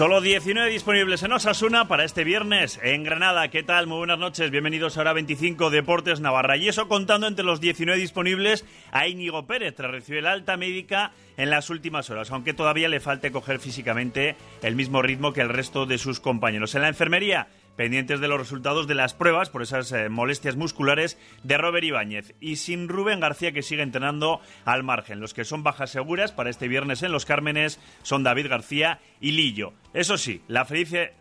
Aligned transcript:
Solo 0.00 0.22
19 0.22 0.70
disponibles 0.70 1.22
en 1.24 1.32
Osasuna 1.34 1.86
para 1.86 2.04
este 2.04 2.24
viernes 2.24 2.80
en 2.82 3.04
Granada. 3.04 3.48
¿Qué 3.48 3.62
tal? 3.62 3.86
Muy 3.86 3.98
buenas 3.98 4.18
noches. 4.18 4.50
Bienvenidos 4.50 4.96
a 4.96 5.02
Hora 5.02 5.12
25 5.12 5.68
Deportes 5.68 6.20
Navarra. 6.20 6.56
Y 6.56 6.68
eso 6.68 6.88
contando 6.88 7.26
entre 7.26 7.44
los 7.44 7.60
19 7.60 8.00
disponibles 8.00 8.64
a 8.92 9.08
Íñigo 9.08 9.46
Pérez 9.46 9.74
tras 9.74 9.90
recibir 9.90 10.22
la 10.22 10.32
alta 10.32 10.56
médica 10.56 11.12
en 11.36 11.50
las 11.50 11.68
últimas 11.68 12.08
horas, 12.08 12.30
aunque 12.30 12.54
todavía 12.54 12.88
le 12.88 13.00
falte 13.00 13.30
coger 13.30 13.60
físicamente 13.60 14.36
el 14.62 14.74
mismo 14.74 15.02
ritmo 15.02 15.34
que 15.34 15.42
el 15.42 15.50
resto 15.50 15.84
de 15.84 15.98
sus 15.98 16.18
compañeros. 16.18 16.74
En 16.74 16.80
la 16.80 16.88
enfermería 16.88 17.48
pendientes 17.80 18.20
de 18.20 18.28
los 18.28 18.38
resultados 18.38 18.86
de 18.86 18.94
las 18.94 19.14
pruebas 19.14 19.48
por 19.48 19.62
esas 19.62 19.90
eh, 19.92 20.10
molestias 20.10 20.54
musculares 20.54 21.16
de 21.44 21.56
Robert 21.56 21.84
Ibáñez 21.84 22.34
y 22.38 22.56
sin 22.56 22.88
Rubén 22.88 23.20
García 23.20 23.52
que 23.52 23.62
sigue 23.62 23.82
entrenando 23.82 24.40
al 24.66 24.82
margen. 24.82 25.20
Los 25.20 25.32
que 25.32 25.46
son 25.46 25.62
bajas 25.62 25.88
seguras 25.88 26.30
para 26.30 26.50
este 26.50 26.68
viernes 26.68 27.02
en 27.02 27.10
Los 27.10 27.24
Cármenes 27.24 27.80
son 28.02 28.22
David 28.22 28.48
García 28.48 29.00
y 29.18 29.32
Lillo. 29.32 29.72
Eso 29.92 30.16
sí, 30.16 30.42
la, 30.46 30.66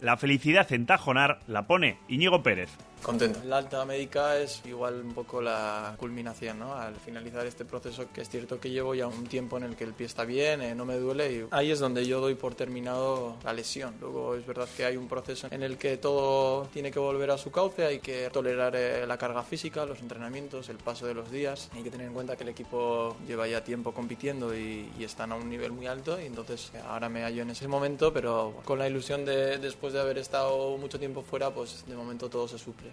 la 0.01 0.17
felicidad 0.17 0.71
en 0.71 0.85
Tajonar 0.85 1.39
la 1.47 1.65
pone 1.65 1.97
Íñigo 2.07 2.43
Pérez. 2.43 2.69
Contento. 3.01 3.39
La 3.45 3.57
alta 3.57 3.85
médica 3.85 4.37
es 4.37 4.61
igual 4.65 5.01
un 5.01 5.13
poco 5.13 5.41
la 5.41 5.95
culminación, 5.97 6.59
¿no? 6.59 6.73
Al 6.73 6.95
finalizar 6.97 7.45
este 7.47 7.63
proceso, 7.63 8.11
que 8.13 8.19
es 8.19 8.29
cierto 8.29 8.59
que 8.59 8.69
llevo 8.69 8.93
ya 8.93 9.07
un 9.07 9.25
tiempo 9.25 9.55
en 9.55 9.63
el 9.63 9.77
que 9.77 9.85
el 9.85 9.93
pie 9.93 10.05
está 10.05 10.25
bien, 10.25 10.61
eh, 10.61 10.75
no 10.75 10.83
me 10.83 10.97
duele, 10.97 11.31
y 11.31 11.45
ahí 11.51 11.71
es 11.71 11.79
donde 11.79 12.05
yo 12.05 12.19
doy 12.19 12.35
por 12.35 12.55
terminado 12.55 13.37
la 13.45 13.53
lesión. 13.53 13.95
Luego 14.01 14.35
es 14.35 14.45
verdad 14.45 14.67
que 14.75 14.83
hay 14.83 14.97
un 14.97 15.07
proceso 15.07 15.47
en 15.49 15.63
el 15.63 15.77
que 15.77 15.95
todo 15.95 16.65
tiene 16.73 16.91
que 16.91 16.99
volver 16.99 17.31
a 17.31 17.37
su 17.37 17.51
cauce, 17.51 17.85
hay 17.85 17.99
que 17.99 18.29
tolerar 18.31 18.75
eh, 18.75 19.07
la 19.07 19.17
carga 19.17 19.43
física, 19.43 19.85
los 19.85 20.01
entrenamientos, 20.01 20.67
el 20.67 20.77
paso 20.77 21.07
de 21.07 21.13
los 21.13 21.31
días. 21.31 21.69
Hay 21.73 21.83
que 21.83 21.91
tener 21.91 22.07
en 22.07 22.13
cuenta 22.13 22.35
que 22.35 22.43
el 22.43 22.49
equipo 22.49 23.15
lleva 23.25 23.47
ya 23.47 23.63
tiempo 23.63 23.93
compitiendo 23.93 24.53
y, 24.53 24.91
y 24.99 25.05
están 25.05 25.31
a 25.31 25.35
un 25.35 25.49
nivel 25.49 25.71
muy 25.71 25.87
alto, 25.87 26.19
y 26.21 26.25
entonces 26.25 26.73
ahora 26.85 27.07
me 27.07 27.23
hallo 27.23 27.43
en 27.43 27.51
ese 27.51 27.69
momento, 27.69 28.11
pero 28.11 28.58
con 28.65 28.79
la 28.79 28.87
ilusión 28.87 29.25
de 29.25 29.57
después 29.57 29.93
de 29.93 30.01
haber 30.01 30.17
estado 30.17 30.77
mucho 30.77 30.99
tiempo 30.99 31.21
fuera, 31.21 31.51
pues 31.51 31.85
de 31.87 31.95
momento 31.95 32.29
todo 32.29 32.47
se 32.47 32.57
suple. 32.57 32.89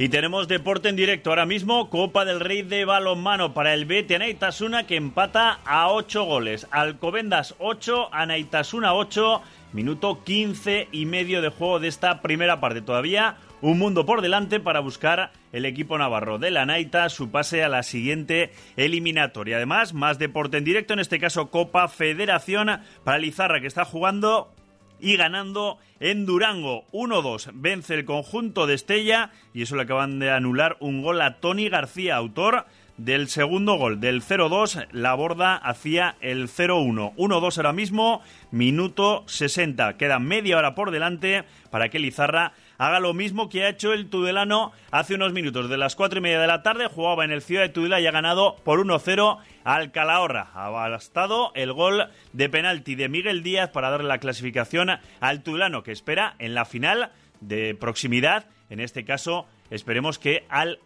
Y 0.00 0.08
tenemos 0.08 0.48
deporte 0.48 0.88
en 0.88 0.96
directo 0.96 1.28
ahora 1.28 1.44
mismo, 1.44 1.90
Copa 1.90 2.24
del 2.24 2.40
Rey 2.40 2.62
de 2.62 2.86
balonmano 2.86 3.52
para 3.52 3.74
el 3.74 3.84
BT 3.84 4.12
Anaitasuna 4.12 4.86
que 4.86 4.96
empata 4.96 5.60
a 5.66 5.90
8 5.92 6.24
goles. 6.24 6.66
Alcobendas 6.70 7.54
8, 7.58 8.08
Anaitasuna 8.10 8.94
8, 8.94 9.42
minuto 9.74 10.24
15 10.24 10.88
y 10.90 11.04
medio 11.04 11.42
de 11.42 11.50
juego 11.50 11.80
de 11.80 11.88
esta 11.88 12.22
primera 12.22 12.60
parte. 12.60 12.80
Todavía 12.80 13.36
un 13.62 13.78
mundo 13.78 14.06
por 14.06 14.22
delante 14.22 14.60
para 14.60 14.80
buscar 14.80 15.32
el 15.52 15.66
equipo 15.66 15.98
navarro 15.98 16.38
de 16.38 16.50
la 16.50 16.66
Naita 16.66 17.08
su 17.08 17.30
pase 17.30 17.62
a 17.62 17.68
la 17.68 17.82
siguiente 17.82 18.52
eliminatoria. 18.76 19.56
Además, 19.56 19.94
más 19.94 20.18
deporte 20.18 20.56
en 20.56 20.64
directo, 20.64 20.92
en 20.92 21.00
este 21.00 21.18
caso 21.18 21.50
Copa 21.50 21.88
Federación 21.88 22.80
para 23.04 23.18
Lizarra 23.18 23.60
que 23.60 23.66
está 23.66 23.84
jugando 23.84 24.52
y 25.00 25.16
ganando 25.16 25.78
en 25.98 26.26
Durango. 26.26 26.84
1-2 26.92 27.50
vence 27.54 27.94
el 27.94 28.04
conjunto 28.04 28.66
de 28.66 28.74
Estella 28.74 29.30
y 29.54 29.62
eso 29.62 29.76
le 29.76 29.82
acaban 29.82 30.18
de 30.18 30.30
anular 30.30 30.76
un 30.80 31.02
gol 31.02 31.20
a 31.22 31.40
Tony 31.40 31.68
García, 31.68 32.16
autor 32.16 32.66
del 33.04 33.28
segundo 33.28 33.76
gol 33.76 33.98
del 33.98 34.20
0-2, 34.20 34.88
la 34.92 35.14
borda 35.14 35.56
hacía 35.56 36.16
el 36.20 36.48
0-1. 36.48 37.14
1-2 37.16 37.56
ahora 37.56 37.72
mismo, 37.72 38.20
minuto 38.50 39.24
60. 39.26 39.96
Queda 39.96 40.18
media 40.18 40.58
hora 40.58 40.74
por 40.74 40.90
delante 40.90 41.44
para 41.70 41.88
que 41.88 41.98
Lizarra 41.98 42.52
haga 42.80 42.98
lo 42.98 43.12
mismo 43.12 43.50
que 43.50 43.64
ha 43.64 43.68
hecho 43.68 43.92
el 43.92 44.08
Tudelano 44.08 44.72
hace 44.90 45.14
unos 45.14 45.34
minutos. 45.34 45.68
De 45.68 45.76
las 45.76 45.96
cuatro 45.96 46.18
y 46.18 46.22
media 46.22 46.40
de 46.40 46.46
la 46.46 46.62
tarde 46.62 46.86
jugaba 46.86 47.26
en 47.26 47.30
el 47.30 47.42
Ciudad 47.42 47.62
de 47.62 47.68
Tudela 47.68 48.00
y 48.00 48.06
ha 48.06 48.10
ganado 48.10 48.56
por 48.64 48.80
1-0 48.80 49.36
al 49.64 49.92
Calahorra. 49.92 50.48
Ha 50.54 50.70
bastado 50.70 51.52
el 51.54 51.74
gol 51.74 52.08
de 52.32 52.48
penalti 52.48 52.94
de 52.94 53.10
Miguel 53.10 53.42
Díaz 53.42 53.68
para 53.68 53.90
darle 53.90 54.08
la 54.08 54.16
clasificación 54.16 54.88
al 55.20 55.42
Tudelano 55.42 55.82
que 55.82 55.92
espera 55.92 56.36
en 56.38 56.54
la 56.54 56.64
final 56.64 57.12
de 57.42 57.74
proximidad. 57.74 58.46
En 58.70 58.80
este 58.80 59.04
caso, 59.04 59.46
esperemos 59.68 60.18
que 60.18 60.46
al 60.48 60.78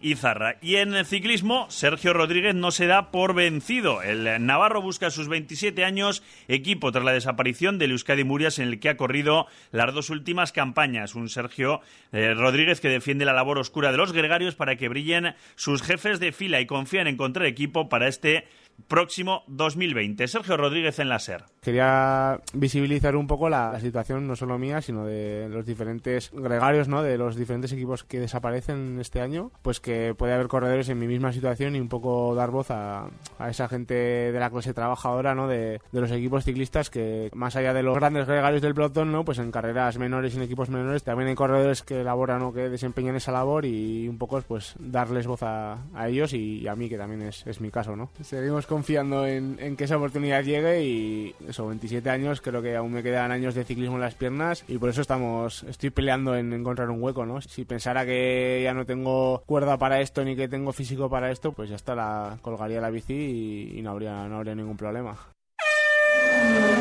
Izarra. 0.00 0.56
Y 0.60 0.76
en 0.76 0.94
el 0.94 1.06
ciclismo, 1.06 1.66
Sergio 1.70 2.12
Rodríguez 2.12 2.54
no 2.54 2.70
se 2.70 2.86
da 2.86 3.10
por 3.10 3.34
vencido. 3.34 4.02
El 4.02 4.44
Navarro 4.44 4.82
busca 4.82 5.10
sus 5.10 5.28
27 5.28 5.84
años, 5.84 6.22
equipo 6.48 6.92
tras 6.92 7.04
la 7.04 7.12
desaparición 7.12 7.78
del 7.78 7.92
Euskadi 7.92 8.24
Murias 8.24 8.58
en 8.58 8.68
el 8.68 8.80
que 8.80 8.88
ha 8.88 8.96
corrido 8.96 9.46
las 9.72 9.92
dos 9.94 10.10
últimas 10.10 10.52
campañas. 10.52 11.14
Un 11.14 11.28
Sergio 11.28 11.80
eh, 12.12 12.34
Rodríguez 12.34 12.80
que 12.80 12.88
defiende 12.88 13.24
la 13.24 13.32
labor 13.32 13.58
oscura 13.58 13.90
de 13.90 13.98
los 13.98 14.12
gregarios 14.12 14.54
para 14.54 14.76
que 14.76 14.88
brillen 14.88 15.34
sus 15.54 15.82
jefes 15.82 16.20
de 16.20 16.32
fila 16.32 16.60
y 16.60 16.66
confían 16.66 17.06
en 17.06 17.14
encontrar 17.14 17.46
equipo 17.46 17.88
para 17.88 18.08
este 18.08 18.46
próximo 18.88 19.42
2020. 19.48 20.28
Sergio 20.28 20.56
Rodríguez 20.56 20.98
en 20.98 21.08
la 21.08 21.18
SER. 21.18 21.44
Quería 21.60 22.40
visibilizar 22.52 23.16
un 23.16 23.26
poco 23.26 23.48
la, 23.48 23.78
situación 23.80 24.26
no 24.26 24.36
solo 24.36 24.58
mía, 24.58 24.80
sino 24.80 25.04
de 25.04 25.48
los 25.48 25.66
diferentes 25.66 26.30
gregarios, 26.32 26.88
¿no? 26.88 27.02
De 27.02 27.18
los 27.18 27.36
diferentes 27.36 27.72
equipos 27.72 28.04
que 28.04 28.20
desaparecen 28.20 28.98
este 29.00 29.20
año, 29.20 29.50
pues 29.62 29.80
que 29.80 30.14
puede 30.16 30.34
haber 30.34 30.48
corredores 30.48 30.88
en 30.88 30.98
mi 30.98 31.06
misma 31.06 31.32
situación 31.32 31.76
y 31.76 31.80
un 31.80 31.88
poco 31.88 32.34
dar 32.34 32.50
voz 32.50 32.70
a, 32.70 33.08
esa 33.48 33.68
gente 33.68 33.94
de 33.94 34.38
la 34.38 34.50
clase 34.50 34.74
trabajadora, 34.74 35.34
¿no? 35.34 35.48
De, 35.48 35.80
los 35.92 36.10
equipos 36.10 36.44
ciclistas 36.44 36.90
que 36.90 37.30
más 37.34 37.56
allá 37.56 37.72
de 37.72 37.82
los 37.82 37.96
grandes 37.96 38.26
gregarios 38.26 38.62
del 38.62 38.74
pelotón, 38.74 39.10
¿no? 39.12 39.24
Pues 39.24 39.38
en 39.38 39.50
carreras 39.50 39.98
menores 39.98 40.34
y 40.34 40.36
en 40.36 40.42
equipos 40.42 40.68
menores 40.68 41.02
también 41.02 41.28
hay 41.28 41.34
corredores 41.34 41.82
que 41.82 42.02
elaboran 42.02 42.42
o 42.42 42.52
que 42.52 42.68
desempeñan 42.68 43.16
esa 43.16 43.32
labor 43.32 43.64
y 43.64 44.08
un 44.08 44.18
poco 44.18 44.40
pues 44.42 44.74
darles 44.78 45.26
voz 45.26 45.42
a, 45.42 45.78
ellos 46.06 46.34
y, 46.34 46.68
a 46.68 46.76
mí 46.76 46.88
que 46.88 46.98
también 46.98 47.22
es, 47.22 47.46
es 47.46 47.60
mi 47.60 47.70
caso, 47.70 47.96
¿no? 47.96 48.10
Seguimos 48.20 48.65
confiando 48.66 49.26
en, 49.26 49.76
que 49.76 49.84
esa 49.84 49.96
oportunidad 49.96 50.42
llegue 50.42 50.82
y 50.82 51.34
eso, 51.48 51.66
27 51.66 52.08
años, 52.10 52.40
creo 52.40 52.62
que 52.62 52.76
aún 52.76 52.92
me 52.92 53.02
quedan 53.02 53.32
años 53.32 53.54
de 53.54 53.64
ciclismo 53.64 53.96
en 53.96 54.02
las 54.02 54.14
piernas 54.14 54.64
y 54.68 54.78
por 54.78 54.90
eso 54.90 55.00
estamos, 55.00 55.62
estoy 55.64 55.90
peleando 55.90 56.36
en 56.36 56.52
encontrar 56.52 56.90
un 56.90 57.02
hueco, 57.02 57.26
¿no? 57.26 57.40
Si 57.40 57.64
pensara 57.64 58.04
que 58.04 58.60
ya 58.62 58.74
no 58.74 58.84
tengo 58.86 59.42
cuerda 59.46 59.78
para 59.78 60.00
esto 60.00 60.24
ni 60.24 60.36
que 60.36 60.48
tengo 60.48 60.72
físico 60.72 61.08
para 61.08 61.30
esto, 61.30 61.52
pues 61.52 61.70
ya 61.70 61.76
está, 61.76 61.94
la 61.94 62.38
colgaría 62.42 62.80
la 62.80 62.90
bici 62.90 63.14
y, 63.14 63.78
y 63.78 63.82
no, 63.82 63.90
habría, 63.90 64.28
no 64.28 64.36
habría 64.36 64.54
ningún 64.54 64.76
problema. 64.76 65.16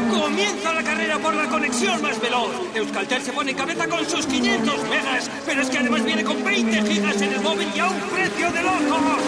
Comienza 0.09 0.73
la 0.73 0.83
carrera 0.83 1.19
por 1.19 1.33
la 1.33 1.47
conexión 1.47 2.01
más 2.01 2.19
veloz. 2.19 2.51
Euskaltel 2.73 3.21
se 3.21 3.31
pone 3.31 3.51
en 3.51 3.57
cabeza 3.57 3.87
con 3.87 4.09
sus 4.09 4.25
500 4.25 4.89
megas, 4.89 5.29
pero 5.45 5.61
es 5.61 5.69
que 5.69 5.77
además 5.77 6.03
viene 6.03 6.23
con 6.23 6.43
20 6.43 6.81
gigas 6.83 7.21
en 7.21 7.33
el 7.33 7.41
móvil 7.41 7.67
y 7.75 7.79
a 7.79 7.89
un 7.89 7.99
precio 8.01 8.51
de 8.51 8.61
locos. 8.63 9.21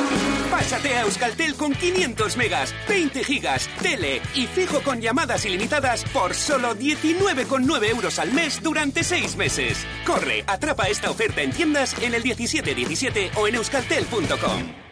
Pásate 0.51 0.95
a 0.95 1.01
Euskaltel 1.01 1.55
con 1.55 1.73
500 1.73 2.37
megas, 2.37 2.73
20 2.87 3.23
gigas, 3.23 3.69
tele 3.81 4.21
y 4.33 4.47
fijo 4.47 4.81
con 4.81 5.01
llamadas 5.01 5.45
ilimitadas 5.45 6.03
por 6.05 6.33
solo 6.33 6.75
19,9 6.75 7.89
euros 7.89 8.19
al 8.19 8.31
mes 8.31 8.61
durante 8.61 9.03
6 9.03 9.35
meses. 9.35 9.85
Corre, 10.05 10.43
atrapa 10.47 10.87
esta 10.87 11.11
oferta 11.11 11.41
en 11.41 11.51
tiendas 11.51 11.95
en 12.01 12.13
el 12.13 12.23
1717 12.23 13.31
o 13.35 13.47
en 13.47 13.55
euskaltel.com. 13.55 14.86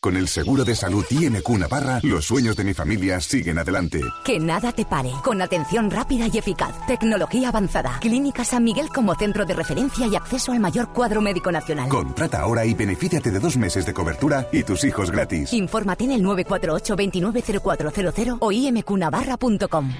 Con 0.00 0.16
el 0.16 0.28
seguro 0.28 0.64
de 0.64 0.76
salud 0.76 1.04
IMQ 1.10 1.48
Navarra, 1.58 1.98
los 2.04 2.26
sueños 2.26 2.54
de 2.54 2.62
mi 2.62 2.72
familia 2.72 3.20
siguen 3.20 3.58
adelante. 3.58 4.00
Que 4.24 4.38
nada 4.38 4.70
te 4.70 4.84
pare, 4.84 5.10
con 5.24 5.42
atención 5.42 5.90
rápida 5.90 6.28
y 6.32 6.38
eficaz, 6.38 6.86
tecnología 6.86 7.48
avanzada, 7.48 7.98
Clínica 8.00 8.44
San 8.44 8.62
Miguel 8.62 8.90
como 8.94 9.16
centro 9.16 9.44
de 9.44 9.54
referencia 9.54 10.06
y 10.06 10.14
acceso 10.14 10.52
al 10.52 10.60
mayor 10.60 10.92
cuadro 10.92 11.20
médico 11.20 11.50
nacional. 11.50 11.88
Contrata 11.88 12.42
ahora 12.42 12.64
y 12.64 12.74
benefíciate 12.74 13.32
de 13.32 13.40
dos 13.40 13.56
meses 13.56 13.86
de 13.86 13.92
cobertura 13.92 14.46
y 14.52 14.62
tus 14.62 14.84
hijos 14.84 15.10
gratis. 15.10 15.52
Infórmate 15.52 16.04
en 16.04 16.12
el 16.12 16.22
948 16.22 16.94
290400 16.94 18.36
o 18.38 18.52
imqnavarra.com. 18.52 19.90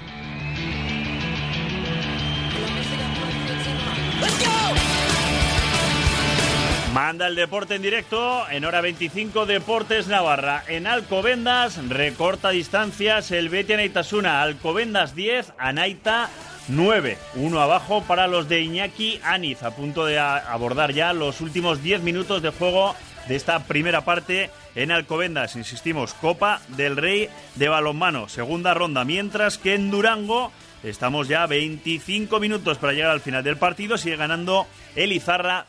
Manda 7.09 7.25
el 7.25 7.33
deporte 7.33 7.73
en 7.73 7.81
directo 7.81 8.47
en 8.51 8.65
hora 8.65 8.81
25 8.81 9.47
Deportes 9.47 10.07
Navarra. 10.07 10.63
En 10.67 10.85
Alcobendas 10.85 11.83
recorta 11.87 12.51
distancias 12.51 13.31
el 13.31 13.49
Betia 13.49 13.77
Anaitasuna. 13.77 14.43
Alcobendas 14.43 15.15
10, 15.15 15.53
Anaita 15.57 16.29
9. 16.67 17.17
Uno 17.33 17.61
abajo 17.61 18.03
para 18.03 18.27
los 18.27 18.47
de 18.47 18.61
Iñaki 18.61 19.19
Aniz. 19.23 19.63
A 19.63 19.71
punto 19.71 20.05
de 20.05 20.19
abordar 20.19 20.93
ya 20.93 21.11
los 21.13 21.41
últimos 21.41 21.81
10 21.81 22.03
minutos 22.03 22.43
de 22.43 22.51
juego 22.51 22.95
de 23.27 23.35
esta 23.35 23.63
primera 23.63 24.01
parte 24.01 24.51
en 24.75 24.91
Alcobendas. 24.91 25.55
Insistimos, 25.55 26.13
Copa 26.13 26.61
del 26.67 26.95
Rey 26.95 27.27
de 27.55 27.69
Balonmano. 27.69 28.29
Segunda 28.29 28.75
ronda. 28.75 29.03
Mientras 29.03 29.57
que 29.57 29.73
en 29.73 29.89
Durango 29.89 30.51
estamos 30.83 31.27
ya 31.27 31.47
25 31.47 32.39
minutos 32.39 32.77
para 32.77 32.93
llegar 32.93 33.09
al 33.09 33.21
final 33.21 33.43
del 33.43 33.57
partido. 33.57 33.97
Sigue 33.97 34.15
ganando 34.15 34.67
Elizarra 34.95 35.65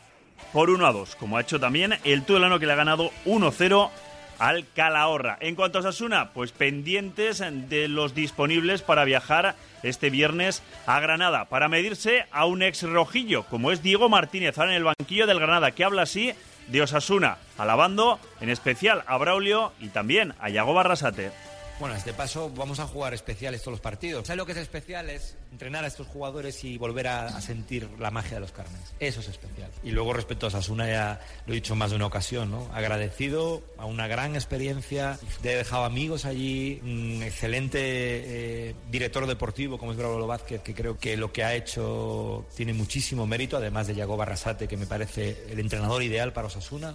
por 0.52 0.70
1 0.70 0.86
a 0.86 0.92
2, 0.92 1.16
como 1.16 1.36
ha 1.36 1.42
hecho 1.42 1.60
también 1.60 1.94
el 2.04 2.24
Tudelano 2.24 2.58
que 2.58 2.66
le 2.66 2.72
ha 2.72 2.76
ganado 2.76 3.10
1-0 3.26 3.90
al 4.38 4.66
Calahorra. 4.74 5.36
En 5.40 5.54
cuanto 5.54 5.78
a 5.78 5.82
Sasuna, 5.82 6.30
pues 6.32 6.50
pendientes 6.52 7.42
de 7.68 7.88
los 7.88 8.14
disponibles 8.14 8.82
para 8.82 9.04
viajar 9.04 9.54
este 9.82 10.10
viernes 10.10 10.62
a 10.86 10.98
Granada 10.98 11.44
para 11.44 11.68
medirse 11.68 12.26
a 12.32 12.46
un 12.46 12.62
ex 12.62 12.82
rojillo, 12.82 13.44
como 13.44 13.70
es 13.70 13.82
Diego 13.82 14.08
Martínez, 14.08 14.58
ahora 14.58 14.72
en 14.72 14.78
el 14.78 14.84
banquillo 14.84 15.26
del 15.26 15.40
Granada, 15.40 15.72
que 15.72 15.84
habla 15.84 16.02
así 16.02 16.32
de 16.68 16.82
Osasuna, 16.82 17.36
alabando 17.58 18.18
en 18.40 18.48
especial 18.48 19.04
a 19.06 19.18
Braulio 19.18 19.72
y 19.78 19.88
también 19.88 20.34
a 20.40 20.48
Yago 20.48 20.72
Barrasate. 20.72 21.32
Bueno, 21.80 21.96
este 21.96 22.12
paso 22.12 22.50
vamos 22.54 22.78
a 22.78 22.86
jugar 22.86 23.14
especiales 23.14 23.62
todos 23.62 23.72
los 23.72 23.80
partidos. 23.80 24.26
¿Sabes 24.26 24.36
lo 24.36 24.44
que 24.44 24.52
es 24.52 24.58
especial? 24.58 25.08
Es 25.08 25.34
entrenar 25.50 25.82
a 25.82 25.86
estos 25.86 26.06
jugadores 26.08 26.62
y 26.62 26.76
volver 26.76 27.08
a, 27.08 27.40
sentir 27.40 27.88
la 27.98 28.10
magia 28.10 28.34
de 28.34 28.40
los 28.40 28.52
carnes. 28.52 28.82
Eso 29.00 29.20
es 29.20 29.28
especial. 29.28 29.70
Y 29.82 29.92
luego 29.92 30.12
respecto 30.12 30.46
a 30.46 30.50
Sasuna 30.50 30.86
ya 30.86 31.20
lo 31.46 31.54
he 31.54 31.56
dicho 31.56 31.74
más 31.74 31.88
de 31.88 31.96
una 31.96 32.04
ocasión, 32.04 32.50
¿no? 32.50 32.68
Agradecido 32.74 33.62
a 33.78 33.86
una 33.86 34.08
gran 34.08 34.34
experiencia, 34.34 35.18
he 35.42 35.48
dejado 35.48 35.84
amigos 35.84 36.26
allí, 36.26 36.80
un 36.82 37.22
excelente 37.22 37.78
eh, 37.80 38.74
director 38.90 39.26
deportivo 39.26 39.78
como 39.78 39.92
es 39.92 39.96
Bravo 39.96 40.26
Vázquez, 40.26 40.60
que 40.60 40.74
creo 40.74 40.98
que 40.98 41.16
lo 41.16 41.32
que 41.32 41.44
ha 41.44 41.54
hecho 41.54 42.44
tiene 42.54 42.74
muchísimo 42.74 43.26
mérito, 43.26 43.56
además 43.56 43.86
de 43.86 43.94
Yago 43.94 44.18
Barrasate, 44.18 44.68
que 44.68 44.76
me 44.76 44.84
parece 44.84 45.46
el 45.48 45.58
entrenador 45.58 46.02
ideal 46.02 46.34
para 46.34 46.48
Osasuna. 46.48 46.94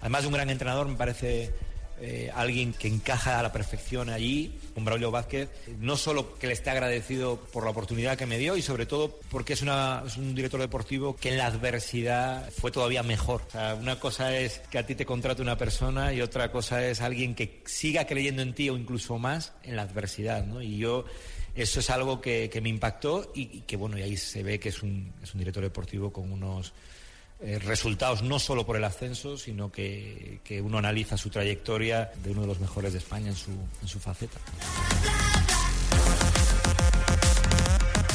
además 0.00 0.22
de 0.22 0.28
un 0.28 0.34
gran 0.34 0.48
entrenador, 0.48 0.86
me 0.86 0.94
parece 0.94 1.52
eh, 2.00 2.30
alguien 2.34 2.74
que 2.74 2.88
encaja 2.88 3.38
a 3.38 3.42
la 3.42 3.52
perfección 3.52 4.10
allí, 4.10 4.52
un 4.74 4.84
Braulio 4.84 5.10
Vázquez, 5.10 5.48
no 5.80 5.96
solo 5.96 6.38
que 6.38 6.46
le 6.46 6.52
esté 6.52 6.70
agradecido 6.70 7.40
por 7.52 7.64
la 7.64 7.70
oportunidad 7.70 8.18
que 8.18 8.26
me 8.26 8.38
dio 8.38 8.56
y 8.56 8.62
sobre 8.62 8.84
todo 8.84 9.18
porque 9.30 9.54
es, 9.54 9.62
un 9.62 10.34
director 10.34 10.60
deportivo 10.60 11.16
que 11.16 11.30
en 11.30 11.38
la 11.38 11.46
adversidad 11.46 12.50
fue 12.50 12.70
todavía 12.70 13.02
mejor. 13.02 13.42
una 13.80 13.98
cosa 13.98 14.36
es 14.36 14.58
que 14.70 14.78
a 14.78 14.86
ti 14.86 14.94
te 14.94 15.06
contrate 15.06 15.40
una 15.40 15.56
persona 15.56 16.12
y 16.12 16.20
otra 16.20 16.52
cosa 16.52 16.86
es 16.86 17.00
alguien 17.00 17.34
que 17.34 17.62
siga 17.64 18.06
creyendo 18.06 18.42
en 18.42 18.54
ti 18.54 18.68
o 18.68 18.76
incluso 18.76 19.18
más 19.18 19.52
en 19.62 19.76
la 19.76 19.82
adversidad, 19.82 20.44
Y 20.60 20.78
yo 20.78 21.06
eso 21.54 21.80
es 21.80 21.88
algo 21.88 22.20
que, 22.20 22.50
me 22.62 22.68
impactó 22.68 23.32
y, 23.34 23.60
que 23.60 23.76
bueno, 23.76 23.96
y 23.98 24.02
ahí 24.02 24.16
se 24.18 24.42
ve 24.42 24.60
que 24.60 24.68
es 24.68 24.82
un, 24.82 25.12
es 25.22 25.32
un 25.32 25.38
director 25.38 25.62
deportivo 25.62 26.12
con 26.12 26.30
unos 26.30 26.74
eh, 27.40 27.58
resultados 27.58 28.22
no 28.22 28.38
solo 28.38 28.64
por 28.64 28.76
el 28.76 28.84
ascenso, 28.84 29.36
sino 29.36 29.70
que, 29.70 30.40
que, 30.42 30.62
uno 30.62 30.78
analiza 30.78 31.18
su 31.18 31.28
trayectoria 31.28 32.10
de 32.22 32.30
uno 32.30 32.42
de 32.42 32.46
los 32.46 32.60
mejores 32.60 32.92
de 32.92 32.98
España 32.98 33.28
en 33.28 33.36
su, 33.36 33.50
en 33.50 33.88
su 33.88 33.98
faceta. 34.00 34.38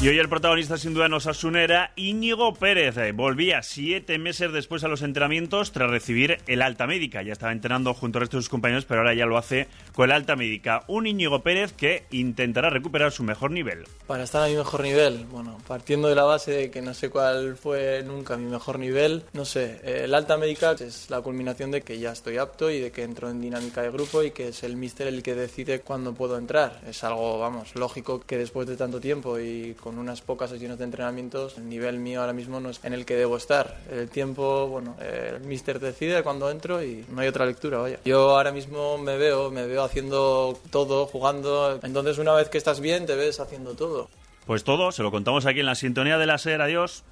Y 0.01 0.07
hoy 0.07 0.17
el 0.17 0.29
protagonista 0.29 0.79
sin 0.79 0.95
duda 0.95 1.07
nos 1.09 1.27
asunera 1.27 1.91
Íñigo 1.95 2.55
Pérez. 2.55 2.95
Volvía 3.13 3.61
siete 3.61 4.17
meses 4.17 4.51
después 4.51 4.83
a 4.83 4.87
los 4.87 5.03
entrenamientos 5.03 5.71
tras 5.71 5.91
recibir 5.91 6.39
el 6.47 6.63
alta 6.63 6.87
médica. 6.87 7.21
Ya 7.21 7.33
estaba 7.33 7.51
entrenando 7.51 7.93
junto 7.93 8.17
al 8.17 8.21
resto 8.21 8.37
de 8.37 8.41
sus 8.41 8.49
compañeros, 8.49 8.85
pero 8.85 9.01
ahora 9.01 9.13
ya 9.13 9.27
lo 9.27 9.37
hace 9.37 9.67
con 9.93 10.05
el 10.05 10.15
alta 10.15 10.35
médica. 10.35 10.85
Un 10.87 11.05
Íñigo 11.05 11.43
Pérez 11.43 11.73
que 11.73 12.05
intentará 12.09 12.71
recuperar 12.71 13.11
su 13.11 13.21
mejor 13.21 13.51
nivel. 13.51 13.83
Para 14.07 14.23
estar 14.23 14.41
a 14.41 14.47
mi 14.47 14.55
mejor 14.55 14.81
nivel, 14.81 15.27
bueno, 15.27 15.59
partiendo 15.67 16.07
de 16.07 16.15
la 16.15 16.23
base 16.23 16.49
de 16.49 16.71
que 16.71 16.81
no 16.81 16.95
sé 16.95 17.11
cuál 17.11 17.55
fue 17.55 18.01
nunca 18.03 18.37
mi 18.37 18.49
mejor 18.49 18.79
nivel, 18.79 19.25
no 19.33 19.45
sé, 19.45 19.81
el 19.83 20.15
alta 20.15 20.35
médica 20.35 20.71
es 20.71 21.11
la 21.11 21.21
culminación 21.21 21.69
de 21.69 21.83
que 21.83 21.99
ya 21.99 22.11
estoy 22.11 22.37
apto 22.37 22.71
y 22.71 22.79
de 22.79 22.91
que 22.91 23.03
entro 23.03 23.29
en 23.29 23.39
dinámica 23.39 23.83
de 23.83 23.91
grupo 23.91 24.23
y 24.23 24.31
que 24.31 24.47
es 24.47 24.63
el 24.63 24.77
míster 24.77 25.05
el 25.05 25.21
que 25.21 25.35
decide 25.35 25.81
cuándo 25.81 26.15
puedo 26.15 26.39
entrar. 26.39 26.81
Es 26.87 27.03
algo, 27.03 27.37
vamos, 27.37 27.75
lógico 27.75 28.19
que 28.21 28.39
después 28.39 28.67
de 28.67 28.75
tanto 28.77 28.99
tiempo 28.99 29.39
y 29.39 29.75
con 29.75 29.90
con 29.91 29.99
unas 29.99 30.21
pocas 30.21 30.49
sesiones 30.49 30.77
de 30.77 30.85
entrenamientos, 30.85 31.57
el 31.57 31.67
nivel 31.67 31.99
mío 31.99 32.21
ahora 32.21 32.31
mismo 32.31 32.61
no 32.61 32.69
es 32.69 32.79
en 32.85 32.93
el 32.93 33.05
que 33.05 33.15
debo 33.15 33.35
estar. 33.35 33.77
El 33.91 34.09
tiempo, 34.09 34.67
bueno, 34.67 34.95
el 35.01 35.41
mister 35.41 35.81
decide 35.81 36.23
cuando 36.23 36.49
entro 36.49 36.81
y 36.81 37.03
no 37.09 37.19
hay 37.19 37.27
otra 37.27 37.45
lectura, 37.45 37.79
vaya. 37.79 37.99
Yo 38.05 38.37
ahora 38.37 38.53
mismo 38.53 38.97
me 38.97 39.17
veo, 39.17 39.51
me 39.51 39.67
veo 39.67 39.83
haciendo 39.83 40.57
todo, 40.69 41.07
jugando. 41.07 41.77
Entonces 41.83 42.19
una 42.19 42.31
vez 42.31 42.47
que 42.47 42.57
estás 42.57 42.79
bien, 42.79 43.05
te 43.05 43.15
ves 43.15 43.41
haciendo 43.41 43.73
todo. 43.73 44.09
Pues 44.45 44.63
todo, 44.63 44.93
se 44.93 45.03
lo 45.03 45.11
contamos 45.11 45.45
aquí 45.45 45.59
en 45.59 45.65
la 45.65 45.75
sintonía 45.75 46.17
de 46.17 46.25
la 46.25 46.37
SER. 46.37 46.61
Adiós. 46.61 47.03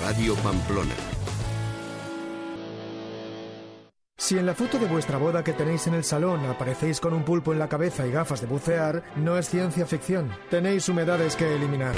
Radio 0.00 0.34
Pamplona 0.36 1.15
Si 4.26 4.36
en 4.36 4.44
la 4.44 4.56
foto 4.56 4.76
de 4.80 4.86
vuestra 4.86 5.18
boda 5.18 5.44
que 5.44 5.52
tenéis 5.52 5.86
en 5.86 5.94
el 5.94 6.02
salón 6.02 6.44
aparecéis 6.46 6.98
con 6.98 7.14
un 7.14 7.22
pulpo 7.22 7.52
en 7.52 7.60
la 7.60 7.68
cabeza 7.68 8.04
y 8.04 8.10
gafas 8.10 8.40
de 8.40 8.48
bucear, 8.48 9.04
no 9.14 9.38
es 9.38 9.48
ciencia 9.48 9.86
ficción. 9.86 10.32
Tenéis 10.50 10.88
humedades 10.88 11.36
que 11.36 11.54
eliminar. 11.54 11.94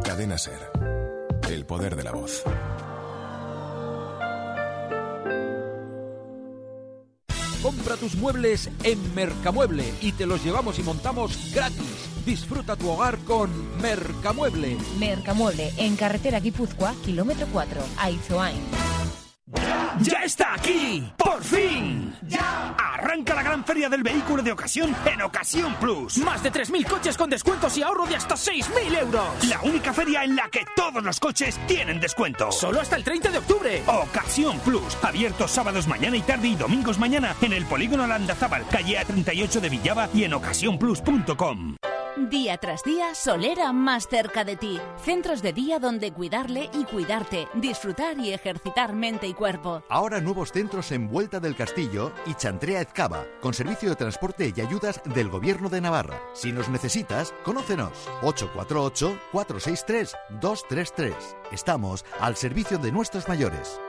Cadena 0.03 0.37
Ser. 0.37 0.59
El 1.47 1.65
poder 1.65 1.95
de 1.95 2.03
la 2.03 2.11
voz. 2.11 2.43
Compra 7.61 7.97
tus 7.97 8.15
muebles 8.15 8.69
en 8.83 9.13
Mercamueble 9.13 9.93
y 10.01 10.13
te 10.13 10.25
los 10.25 10.43
llevamos 10.43 10.79
y 10.79 10.83
montamos 10.83 11.53
gratis. 11.53 12.09
Disfruta 12.25 12.75
tu 12.75 12.89
hogar 12.89 13.19
con 13.19 13.49
Mercamueble. 13.79 14.77
Mercamueble, 14.97 15.71
en 15.77 15.95
carretera 15.95 16.39
Guipúzcoa, 16.39 16.95
kilómetro 17.05 17.47
4, 17.51 17.81
Aizoain. 17.97 18.88
¡Ya 19.99 20.23
está 20.23 20.53
aquí! 20.53 21.11
¡Por 21.17 21.43
fin! 21.43 22.15
¡Ya! 22.27 22.75
Arranca 22.77 23.35
la 23.35 23.43
gran 23.43 23.63
feria 23.63 23.89
del 23.89 24.03
vehículo 24.03 24.43
de 24.43 24.51
ocasión 24.51 24.95
en 25.05 25.21
Ocasión 25.21 25.73
Plus. 25.75 26.17
Más 26.17 26.43
de 26.43 26.51
3.000 26.51 26.85
coches 26.87 27.17
con 27.17 27.29
descuentos 27.29 27.77
y 27.77 27.83
ahorro 27.83 28.05
de 28.05 28.15
hasta 28.15 28.35
6.000 28.35 28.97
euros. 28.99 29.45
La 29.47 29.61
única 29.61 29.93
feria 29.93 30.23
en 30.23 30.35
la 30.35 30.49
que 30.49 30.65
todos 30.75 31.03
los 31.03 31.19
coches 31.19 31.59
tienen 31.67 31.99
descuento. 31.99 32.51
Solo 32.51 32.81
hasta 32.81 32.95
el 32.95 33.03
30 33.03 33.31
de 33.31 33.37
octubre. 33.39 33.83
Ocasión 33.87 34.59
Plus. 34.59 34.97
Abierto 35.01 35.47
sábados 35.47 35.87
mañana 35.87 36.17
y 36.17 36.21
tarde 36.21 36.49
y 36.49 36.55
domingos 36.55 36.99
mañana 36.99 37.35
en 37.41 37.53
el 37.53 37.65
Polígono 37.65 38.05
Landazábal, 38.05 38.67
calle 38.67 38.99
A38 38.99 39.59
de 39.59 39.69
Villava 39.69 40.09
y 40.13 40.23
en 40.23 40.33
ocasiónplus.com. 40.33 41.75
Día 42.27 42.57
tras 42.57 42.83
día, 42.83 43.15
Solera 43.15 43.71
más 43.71 44.09
cerca 44.09 44.43
de 44.43 44.57
ti. 44.57 44.77
Centros 45.03 45.41
de 45.41 45.53
día 45.53 45.79
donde 45.79 46.11
cuidarle 46.11 46.69
y 46.73 46.83
cuidarte, 46.83 47.47
disfrutar 47.53 48.19
y 48.19 48.33
ejercitar 48.33 48.91
mente 48.93 49.25
y 49.25 49.33
cuerpo. 49.33 49.83
Ahora 49.87 50.19
nuevos 50.19 50.51
centros 50.51 50.91
en 50.91 51.07
Vuelta 51.07 51.39
del 51.39 51.55
Castillo 51.55 52.11
y 52.25 52.33
Chantrea 52.33 52.81
Ezcaba, 52.81 53.23
con 53.39 53.53
servicio 53.53 53.89
de 53.89 53.95
transporte 53.95 54.51
y 54.53 54.59
ayudas 54.59 54.99
del 55.05 55.29
Gobierno 55.29 55.69
de 55.69 55.79
Navarra. 55.79 56.19
Si 56.33 56.51
nos 56.51 56.67
necesitas, 56.67 57.33
conócenos. 57.45 57.93
848-463-233. 58.21 61.13
Estamos 61.53 62.03
al 62.19 62.35
servicio 62.35 62.79
de 62.79 62.91
nuestros 62.91 63.29
mayores. 63.29 63.79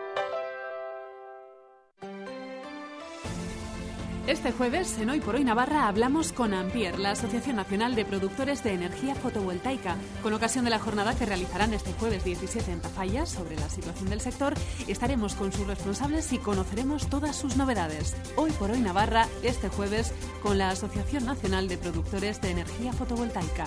Este 4.31 4.53
jueves, 4.53 4.97
en 5.01 5.11
Hoy 5.11 5.19
por 5.19 5.35
Hoy 5.35 5.43
Navarra, 5.43 5.89
hablamos 5.89 6.33
con 6.33 6.55
Ampier, 6.55 7.01
la 7.01 7.11
Asociación 7.11 7.57
Nacional 7.57 7.97
de 7.97 8.05
Productores 8.05 8.63
de 8.63 8.75
Energía 8.75 9.17
Fotovoltaica, 9.17 9.97
con 10.23 10.33
ocasión 10.33 10.65
de 10.65 10.71
la 10.71 10.79
jornada 10.79 11.17
que 11.17 11.27
realizarán 11.27 11.75
este 11.75 11.93
jueves 11.95 12.23
17 12.23 12.71
en 12.71 12.81
Tafalla 12.81 13.27
sobre 13.27 13.57
la 13.57 13.69
situación 13.69 14.09
del 14.09 14.21
sector. 14.21 14.55
Estaremos 14.87 15.35
con 15.35 15.51
sus 15.51 15.67
responsables 15.67 16.33
y 16.33 16.39
conoceremos 16.39 17.11
todas 17.11 17.35
sus 17.35 17.57
novedades. 17.57 18.15
Hoy 18.37 18.53
por 18.53 18.71
Hoy 18.71 18.79
Navarra, 18.79 19.27
este 19.43 19.69
jueves, 19.69 20.13
con 20.45 20.59
la 20.59 20.71
Asociación 20.71 21.27
Nacional 21.27 21.67
de 21.67 21.79
Productores 21.79 22.41
de 22.41 22.53
Energía 22.53 22.93
Fotovoltaica. 22.93 23.67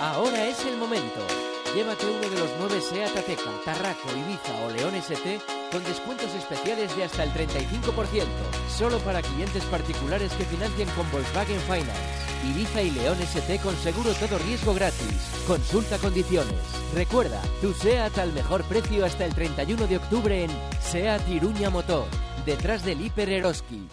Ahora 0.00 0.48
es 0.48 0.66
el 0.66 0.76
momento. 0.76 1.51
Llévate 1.74 2.04
uno 2.04 2.20
de 2.20 2.38
los 2.38 2.50
nueve 2.58 2.82
SEAT 2.82 3.16
Ateca, 3.16 3.50
Tarraco, 3.64 4.06
Ibiza 4.10 4.54
o 4.66 4.70
León 4.70 4.94
ST 4.94 5.40
con 5.72 5.82
descuentos 5.84 6.34
especiales 6.34 6.94
de 6.94 7.04
hasta 7.04 7.24
el 7.24 7.30
35%, 7.32 8.26
solo 8.68 8.98
para 8.98 9.22
clientes 9.22 9.64
particulares 9.64 10.32
que 10.34 10.44
financien 10.44 10.88
con 10.90 11.10
Volkswagen 11.10 11.58
Finance. 11.60 12.22
Ibiza 12.50 12.82
y 12.82 12.90
León 12.90 13.16
ST 13.22 13.58
con 13.60 13.74
seguro 13.76 14.12
todo 14.12 14.38
riesgo 14.40 14.74
gratis. 14.74 15.30
Consulta 15.46 15.96
condiciones. 15.96 16.60
Recuerda, 16.94 17.40
tu 17.62 17.72
SEAT 17.72 18.18
al 18.18 18.34
mejor 18.34 18.64
precio 18.64 19.06
hasta 19.06 19.24
el 19.24 19.34
31 19.34 19.86
de 19.86 19.96
octubre 19.96 20.44
en 20.44 20.50
SEAT 20.82 21.26
Iruña 21.30 21.70
Motor, 21.70 22.04
detrás 22.44 22.84
del 22.84 23.00
Hiper 23.00 23.30
Eroski. 23.30 23.88